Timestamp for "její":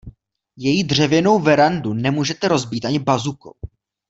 0.57-0.83